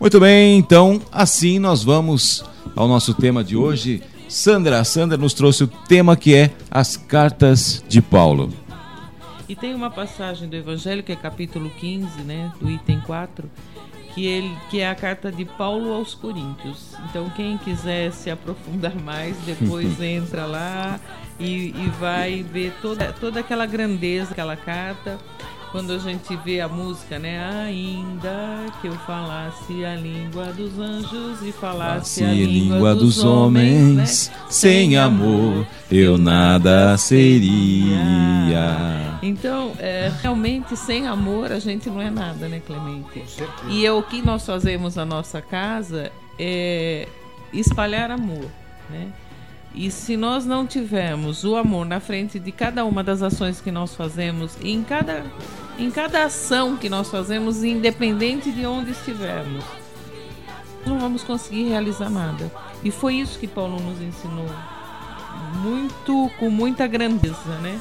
[0.00, 2.42] Muito bem, então assim nós vamos
[2.74, 4.02] ao nosso tema de hoje.
[4.30, 8.50] Sandra, Sandra nos trouxe o tema que é as cartas de Paulo.
[9.46, 13.50] E tem uma passagem do Evangelho, que é capítulo 15, né, do item 4,
[14.14, 16.94] que, ele, que é a carta de Paulo aos Coríntios.
[17.10, 20.98] Então, quem quiser se aprofundar mais, depois entra lá
[21.38, 25.18] e, e vai ver toda, toda aquela grandeza daquela carta
[25.70, 27.64] quando a gente vê a música, né?
[27.64, 33.24] Ainda que eu falasse a língua dos anjos e falasse a língua, língua dos, dos,
[33.24, 34.36] homens, né?
[34.48, 37.98] sem amor eu nada seria.
[39.22, 43.24] Então, é, realmente, sem amor a gente não é nada, né, Clemente?
[43.68, 47.06] E é, o que nós fazemos na nossa casa é
[47.52, 48.46] espalhar amor,
[48.88, 49.08] né?
[49.74, 53.70] E se nós não tivermos o amor na frente de cada uma das ações que
[53.70, 55.24] nós fazemos, em cada,
[55.78, 59.64] em cada ação que nós fazemos, independente de onde estivermos,
[60.84, 62.50] não vamos conseguir realizar nada.
[62.82, 64.48] E foi isso que Paulo nos ensinou,
[65.62, 67.80] muito com muita grandeza, né?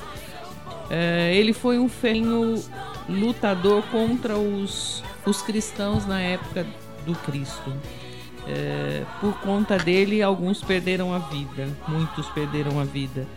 [0.91, 2.63] É, ele foi um ferrinho
[3.07, 6.65] lutador contra os, os cristãos na época
[7.05, 7.73] do Cristo.
[8.51, 13.27] É, por conta dele, alguns perderam a vida, muitos perderam a vida.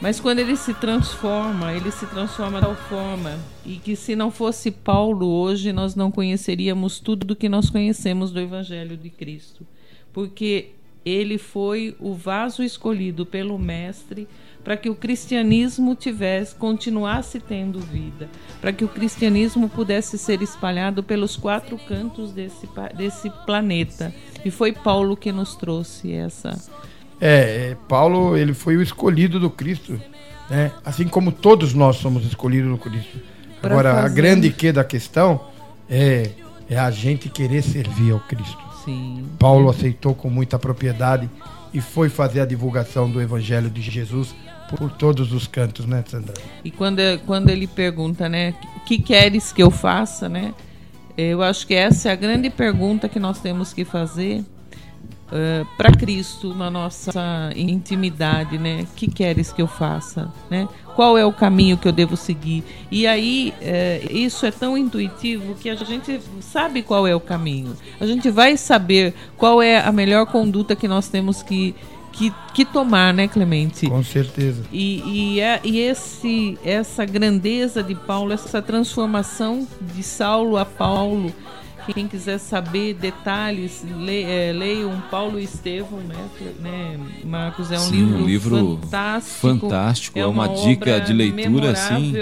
[0.00, 4.30] Mas quando ele se transforma, ele se transforma de tal forma e que se não
[4.30, 9.66] fosse Paulo hoje nós não conheceríamos tudo do que nós conhecemos do Evangelho de Cristo,
[10.12, 10.70] porque
[11.04, 14.28] ele foi o vaso escolhido pelo Mestre
[14.66, 18.28] para que o cristianismo tivesse, continuasse tendo vida,
[18.60, 24.12] para que o cristianismo pudesse ser espalhado pelos quatro cantos desse, desse planeta.
[24.44, 26.60] E foi Paulo que nos trouxe essa.
[27.20, 30.00] É, é, Paulo ele foi o escolhido do Cristo,
[30.50, 30.72] né?
[30.84, 33.20] Assim como todos nós somos escolhidos do Cristo.
[33.62, 34.06] Pra Agora fazer...
[34.06, 35.42] a grande que da questão
[35.88, 36.30] é
[36.68, 38.58] é a gente querer servir ao Cristo.
[38.84, 39.26] Sim.
[39.38, 41.30] Paulo aceitou com muita propriedade
[41.72, 44.34] e foi fazer a divulgação do Evangelho de Jesus
[44.68, 46.34] por todos os cantos, né, Sandra?
[46.64, 50.54] E quando, quando ele pergunta, né, o que queres que eu faça, né?
[51.16, 54.44] Eu acho que essa é a grande pergunta que nós temos que fazer
[55.26, 58.82] uh, para Cristo na nossa intimidade, né?
[58.82, 60.68] O que queres que eu faça, né?
[60.94, 62.64] Qual é o caminho que eu devo seguir?
[62.90, 67.74] E aí uh, isso é tão intuitivo que a gente sabe qual é o caminho.
[68.00, 71.74] A gente vai saber qual é a melhor conduta que nós temos que
[72.16, 73.88] que, que tomar, né, Clemente?
[73.88, 74.62] Com certeza.
[74.72, 81.32] E, e, é, e esse, essa grandeza de Paulo, essa transformação de Saulo a Paulo,
[81.92, 86.28] quem quiser saber detalhes, le, é, leiam Paulo e Estevão, né,
[86.60, 87.70] né, Marcos?
[87.70, 89.40] É um Sim, livro, um livro fantástico.
[89.40, 90.18] fantástico.
[90.18, 92.12] É, é uma, uma dica de leitura, assim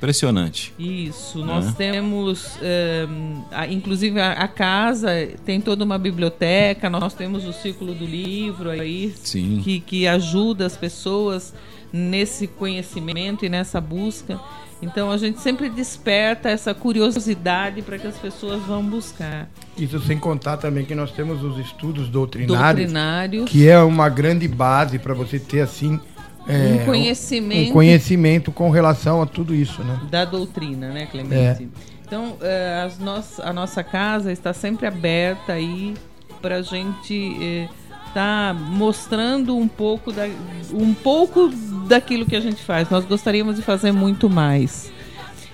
[0.00, 0.72] Impressionante.
[0.78, 1.44] Isso.
[1.44, 1.74] Nós né?
[1.76, 3.06] temos, é,
[3.50, 5.10] a, inclusive, a, a, casa
[5.44, 9.60] tem toda uma biblioteca, nós temos o Círculo do Livro aí, Sim.
[9.62, 11.52] Que, que ajuda as pessoas
[11.92, 14.40] nesse conhecimento e nessa busca.
[14.82, 19.48] Então a gente sempre desperta essa curiosidade para que as pessoas vão buscar.
[19.76, 23.50] Isso sem contar também que nós temos os estudos doutrinários, doutrinários.
[23.50, 26.00] que é uma grande base para você ter assim
[26.46, 27.70] é, um conhecimento.
[27.70, 30.00] Um conhecimento com relação a tudo isso, né?
[30.10, 31.64] Da doutrina, né, Clemente?
[31.64, 31.90] É.
[32.04, 35.94] Então, é, as no a nossa casa está sempre aberta aí
[36.42, 40.26] para a gente estar tá mostrando um pouco, da,
[40.72, 41.48] um pouco
[41.86, 42.90] daquilo que a gente faz.
[42.90, 44.90] Nós gostaríamos de fazer muito mais.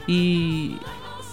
[0.08, 0.76] E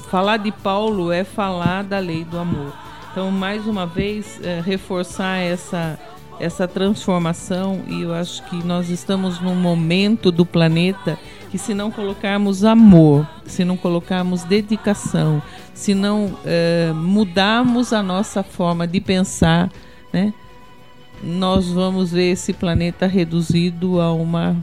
[0.09, 2.74] falar de Paulo é falar da lei do amor.
[3.12, 6.00] Então, mais uma vez, é, reforçar essa
[6.44, 11.18] essa transformação e eu acho que nós estamos num momento do planeta
[11.50, 15.42] que se não colocarmos amor, se não colocarmos dedicação,
[15.74, 19.72] se não é, mudarmos a nossa forma de pensar,
[20.12, 20.34] né,
[21.24, 24.56] nós vamos ver esse planeta reduzido a uma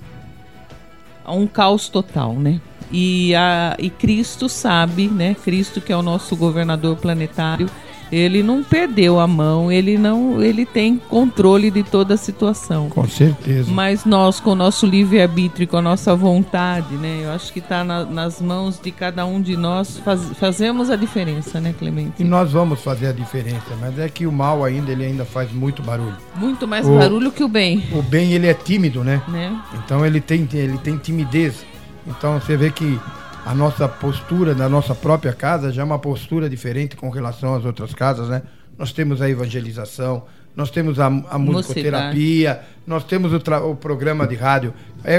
[1.24, 2.60] a um caos total, né?
[2.92, 5.34] E, a, e Cristo sabe, né?
[5.34, 7.70] Cristo que é o nosso governador planetário,
[8.12, 12.88] ele não perdeu a mão, ele não, ele tem controle de toda a situação.
[12.88, 13.70] Com certeza.
[13.70, 17.20] Mas nós, com o nosso livre arbítrio, com a nossa vontade, né?
[17.22, 20.96] Eu acho que está na, nas mãos de cada um de nós faz, fazemos a
[20.96, 22.14] diferença, né, Clemente?
[22.22, 25.52] E nós vamos fazer a diferença, mas é que o mal ainda ele ainda faz
[25.52, 26.16] muito barulho.
[26.36, 27.84] Muito mais o, barulho que o bem.
[27.92, 29.22] O bem ele é tímido, né?
[29.28, 29.56] né?
[29.74, 31.64] Então ele tem ele tem timidez.
[32.06, 32.98] Então você vê que
[33.44, 37.64] a nossa postura na nossa própria casa já é uma postura diferente com relação às
[37.64, 38.42] outras casas, né?
[38.78, 43.36] Nós temos a evangelização, nós temos a, a musicoterapia, nós temos o,
[43.70, 44.74] o, programa de rádio.
[45.04, 45.18] É,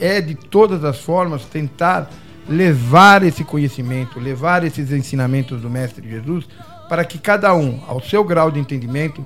[0.00, 2.10] é de todas as formas tentar
[2.48, 6.46] levar esse conhecimento, levar esses ensinamentos do Mestre Jesus
[6.88, 9.24] para que cada um, ao seu grau de entendimento,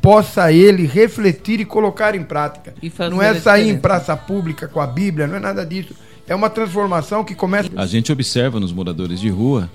[0.00, 2.74] possa ele refletir e colocar em prática.
[3.10, 5.94] Não é sair em praça pública com a Bíblia, não é nada disso.
[6.26, 7.68] É uma transformação que começa.
[7.76, 9.70] A gente observa nos moradores de rua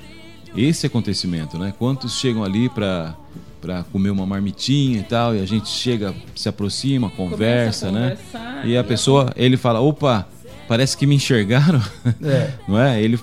[0.55, 1.73] esse acontecimento, né?
[1.77, 3.15] Quantos chegam ali para
[3.61, 8.17] para comer uma marmitinha e tal, e a gente chega, se aproxima, conversa, né?
[8.63, 10.25] E a pessoa, ele fala, opa,
[10.65, 11.81] parece que me enxergaram,
[12.23, 12.53] é.
[12.65, 13.01] não é?
[13.01, 13.19] Ele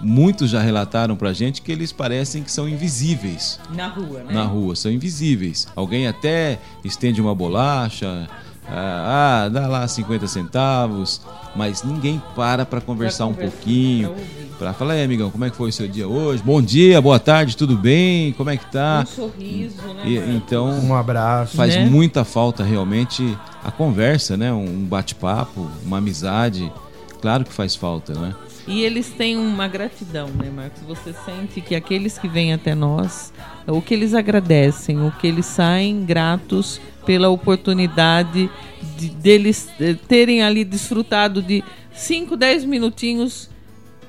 [0.00, 3.58] muitos já relataram pra gente que eles parecem que são invisíveis.
[3.74, 4.32] Na rua, né?
[4.32, 5.66] Na rua, são invisíveis.
[5.74, 8.28] Alguém até estende uma bolacha,
[8.70, 11.20] ah, ah dá lá 50 centavos,
[11.56, 14.14] mas ninguém para para conversar um pouquinho,
[14.58, 16.42] para falar, é, amigão, como é que foi o seu dia hoje?
[16.42, 18.32] Bom dia, boa tarde, tudo bem?
[18.32, 19.02] Como é que tá?
[19.02, 20.02] Um sorriso, né?
[20.04, 21.56] E, então, um abraço.
[21.56, 21.84] Faz né?
[21.84, 24.52] muita falta realmente a conversa, né?
[24.52, 26.72] Um bate-papo, uma amizade.
[27.20, 28.34] Claro que faz falta, né?
[28.68, 30.82] E eles têm uma gratidão, né, Marcos?
[30.82, 33.32] Você sente que aqueles que vêm até nós,
[33.66, 38.50] o que eles agradecem, o que eles saem gratos pela oportunidade
[38.98, 43.48] de, deles eh, terem ali desfrutado de 5, 10 minutinhos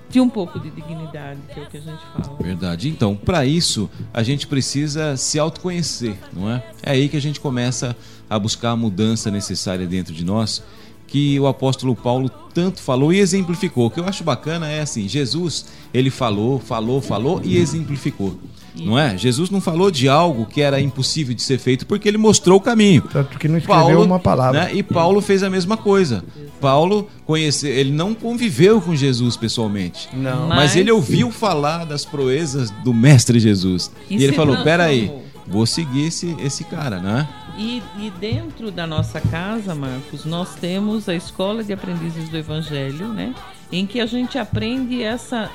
[0.09, 2.37] de um pouco de dignidade, que é o que a gente fala.
[2.41, 2.89] Verdade.
[2.89, 6.63] Então, para isso, a gente precisa se autoconhecer, não é?
[6.83, 7.95] É aí que a gente começa
[8.29, 10.61] a buscar a mudança necessária dentro de nós
[11.09, 13.87] que o apóstolo Paulo tanto falou e exemplificou.
[13.87, 18.37] O que eu acho bacana é assim, Jesus, ele falou, falou, falou e exemplificou.
[18.75, 19.17] Não é?
[19.17, 22.61] Jesus não falou de algo que era impossível de ser feito porque ele mostrou o
[22.61, 23.01] caminho.
[23.11, 24.65] Tanto que não escreveu Paulo, uma palavra.
[24.65, 24.75] Né?
[24.75, 26.23] E Paulo fez a mesma coisa.
[26.61, 30.07] Paulo conheceu, ele não conviveu com Jesus pessoalmente.
[30.13, 30.47] Não.
[30.47, 33.91] Mas, mas ele ouviu falar das proezas do mestre Jesus.
[34.09, 35.11] E, e ele falou: "Peraí,
[35.47, 37.27] vou seguir esse esse cara, né?"
[37.59, 43.09] E, e, dentro da nossa casa, Marcos, nós temos a Escola de Aprendizes do Evangelho,
[43.09, 43.35] né?
[43.69, 45.51] Em que a gente aprende essa,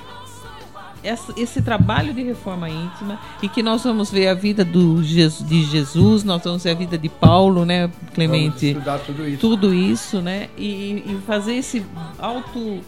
[1.02, 5.64] essa, esse trabalho de reforma íntima e que nós vamos ver a vida do, de
[5.64, 8.74] Jesus, nós vamos ver a vida de Paulo, né, Clemente?
[8.74, 9.40] Vamos estudar tudo isso.
[9.40, 10.50] Tudo isso, né?
[10.58, 11.86] E, e fazer esse
[12.18, 12.82] auto, uh,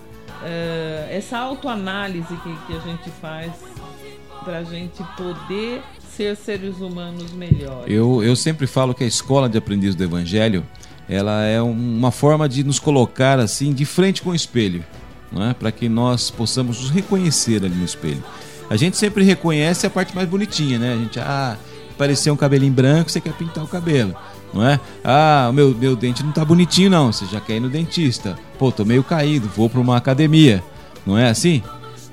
[1.08, 3.50] essa autoanálise que, que a gente faz
[4.44, 5.82] para a gente poder
[6.16, 7.92] ser seres humanos melhores.
[7.92, 10.64] Eu, eu sempre falo que a escola de aprendiz do Evangelho
[11.08, 14.84] ela é uma forma de nos colocar assim de frente com o espelho,
[15.30, 15.54] não é?
[15.54, 18.22] para que nós possamos nos reconhecer ali no espelho.
[18.68, 20.94] A gente sempre reconhece a parte mais bonitinha, né?
[20.94, 21.56] A gente, ah,
[21.96, 24.16] parecer um cabelinho branco, você quer pintar o cabelo,
[24.52, 24.80] não é?
[25.04, 28.36] Ah, meu, meu dente não tá bonitinho não, você já quer ir no dentista.
[28.58, 30.64] Pô, tô meio caído, vou para uma academia.
[31.06, 31.62] Não é assim?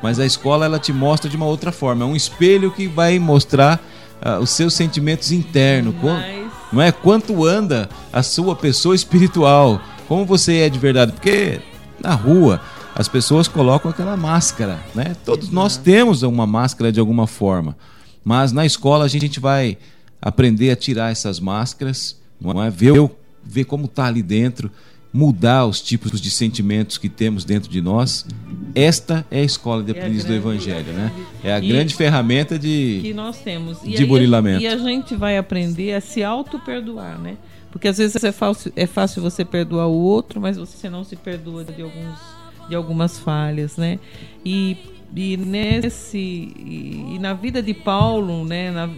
[0.03, 3.17] Mas a escola ela te mostra de uma outra forma, é um espelho que vai
[3.17, 3.81] mostrar
[4.21, 5.95] uh, os seus sentimentos internos.
[6.03, 6.51] Mas...
[6.73, 6.91] Não é?
[6.91, 9.81] Quanto anda a sua pessoa espiritual?
[10.05, 11.13] Como você é de verdade?
[11.13, 11.61] Porque
[12.01, 12.59] na rua
[12.93, 15.15] as pessoas colocam aquela máscara, né?
[15.23, 17.77] Todos nós temos uma máscara de alguma forma.
[18.25, 19.77] Mas na escola a gente vai
[20.21, 22.69] aprender a tirar essas máscaras, não é?
[22.69, 23.09] Ver,
[23.41, 24.69] ver como está ali dentro
[25.13, 28.25] mudar os tipos de sentimentos que temos dentro de nós.
[28.73, 31.11] Esta é a escola de é aprendiz do Evangelho, né?
[31.43, 34.63] É a grande ferramenta de que nós temos e de burilamento.
[34.63, 37.37] E a gente vai aprender a se auto perdoar, né?
[37.71, 41.15] Porque às vezes é fácil, é fácil você perdoar o outro, mas você não se
[41.15, 42.19] perdoa de alguns
[42.67, 43.99] de algumas falhas, né?
[44.43, 44.77] E,
[45.15, 48.71] e nesse e, e na vida de Paulo, né?
[48.71, 48.89] Na,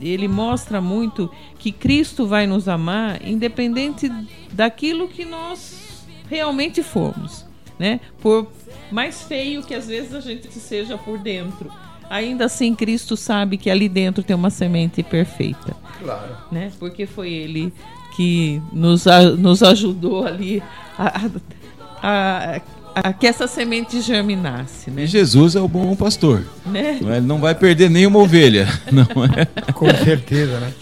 [0.00, 4.10] ele mostra muito que Cristo vai nos amar independente
[4.52, 7.44] daquilo que nós realmente fomos,
[7.78, 8.00] né?
[8.20, 8.48] Por
[8.90, 11.70] mais feio que às vezes a gente seja por dentro,
[12.08, 15.76] ainda assim Cristo sabe que ali dentro tem uma semente perfeita.
[16.00, 16.36] Claro.
[16.50, 16.72] Né?
[16.78, 17.72] Porque foi ele
[18.14, 19.04] que nos,
[19.38, 20.62] nos ajudou ali
[20.98, 21.26] a,
[22.02, 22.60] a, a
[22.94, 24.90] a que essa semente germinasse.
[24.90, 25.02] Né?
[25.02, 26.44] E Jesus é o bom pastor.
[26.64, 26.98] Né?
[27.00, 28.68] Ele não vai perder nenhuma ovelha.
[28.90, 29.72] Não é?
[29.72, 30.72] Com certeza, né?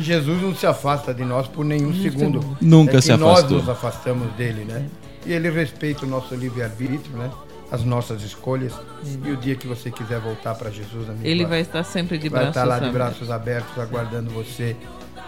[0.00, 2.56] Jesus não se afasta de nós por nenhum segundo.
[2.60, 3.50] Nunca é se afastou.
[3.50, 4.86] Nós nos afastamos dele, né?
[5.24, 7.28] E ele respeita o nosso livre-arbítrio, né?
[7.72, 8.72] As nossas escolhas.
[9.04, 12.28] E o dia que você quiser voltar para Jesus, amigo, ele vai estar sempre de
[12.28, 12.68] vai braços abertos.
[12.68, 14.76] Vai estar lá de braços abertos, aguardando você.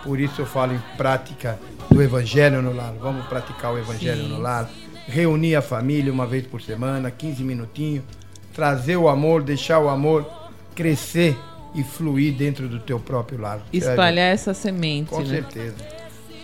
[0.05, 1.59] Por isso eu falo em prática
[1.91, 2.95] do Evangelho no lar.
[3.01, 4.29] Vamos praticar o Evangelho Sim.
[4.29, 4.71] no lar
[5.09, 8.05] reunir a família uma vez por semana, 15 minutinhos,
[8.53, 10.27] trazer o amor, deixar o amor
[10.75, 11.37] crescer
[11.75, 13.61] e fluir dentro do teu próprio lar.
[13.73, 15.27] Espalhar essa semente, Com né?
[15.27, 15.77] certeza.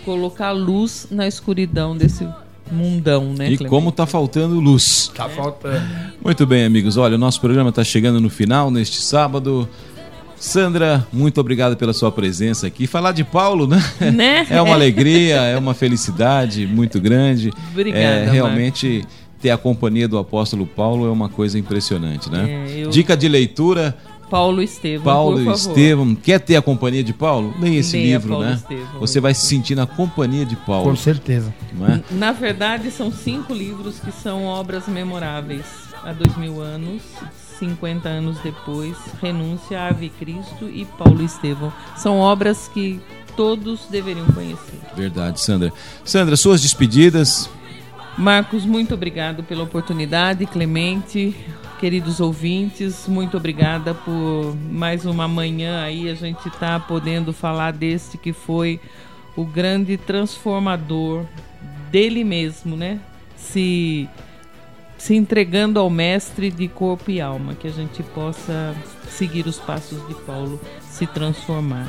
[0.04, 2.28] Colocar luz na escuridão desse
[2.70, 3.50] mundão, né?
[3.50, 3.66] E Clemente?
[3.66, 5.10] como tá faltando luz.
[5.14, 5.86] Tá faltando.
[6.22, 6.96] Muito bem, amigos.
[6.96, 9.68] Olha, o nosso programa está chegando no final neste sábado.
[10.36, 12.86] Sandra, muito obrigado pela sua presença aqui.
[12.86, 13.82] Falar de Paulo, né?
[14.12, 14.46] né?
[14.50, 17.50] É uma alegria, é uma felicidade muito grande.
[17.72, 18.02] Obrigada.
[18.02, 19.04] É, realmente
[19.40, 22.66] ter a companhia do apóstolo Paulo é uma coisa impressionante, né?
[22.66, 22.90] É, eu...
[22.90, 23.96] Dica de leitura.
[24.30, 25.04] Paulo Estevam.
[25.04, 26.14] Paulo Estevam.
[26.14, 27.54] Quer ter a companhia de Paulo?
[27.60, 28.54] Leia esse Leia livro, Paulo né?
[28.54, 29.00] Estevam.
[29.00, 30.90] Você vai se sentir na companhia de Paulo.
[30.90, 31.54] Com certeza.
[31.72, 32.00] Não é?
[32.10, 35.66] Na verdade, são cinco livros que são obras memoráveis.
[36.04, 37.02] Há dois mil anos,
[37.58, 41.72] 50 anos depois, Renúncia, Ave Cristo e Paulo Estevam.
[41.96, 43.00] São obras que
[43.36, 44.78] todos deveriam conhecer.
[44.94, 45.72] Verdade, Sandra.
[46.04, 47.48] Sandra, suas despedidas.
[48.16, 50.46] Marcos, muito obrigado pela oportunidade.
[50.46, 51.34] Clemente,
[51.80, 56.08] queridos ouvintes, muito obrigada por mais uma manhã aí.
[56.08, 58.80] A gente está podendo falar deste que foi
[59.36, 61.24] o grande transformador
[61.90, 63.00] dele mesmo, né?
[63.36, 64.08] Se,
[65.04, 68.74] se entregando ao Mestre de corpo e alma, que a gente possa
[69.06, 71.86] seguir os passos de Paulo, se transformar.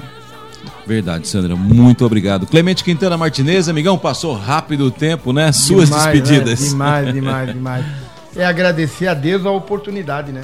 [0.86, 1.56] Verdade, Sandra.
[1.56, 2.46] Muito obrigado.
[2.46, 5.50] Clemente Quintana Martinez, amigão, passou rápido o tempo, né?
[5.54, 6.60] Suas Demais, despedidas.
[6.60, 6.68] Né?
[6.68, 7.86] Demais, demais, demais.
[8.36, 10.42] É agradecer a Deus a oportunidade, né?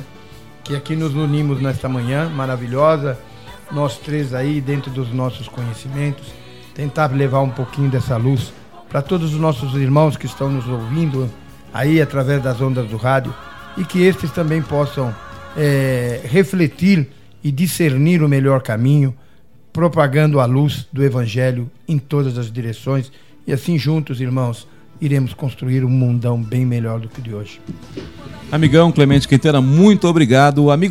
[0.64, 3.20] Que aqui nos unimos nesta manhã maravilhosa,
[3.70, 6.28] nós três aí, dentro dos nossos conhecimentos,
[6.74, 8.54] tentar levar um pouquinho dessa luz
[8.88, 11.30] para todos os nossos irmãos que estão nos ouvindo
[11.74, 13.34] aí através das ondas do rádio
[13.78, 15.14] e que estes também possam
[15.56, 17.08] é, refletir
[17.44, 19.16] e discernir o melhor caminho
[19.74, 23.12] propagando a luz do Evangelho em todas as direções.
[23.48, 24.68] E assim, juntos, irmãos,
[25.00, 27.60] iremos construir um mundão bem melhor do que o de hoje.
[28.52, 30.70] Amigão Clemente Quintana, muito obrigado.
[30.70, 30.90] Amigos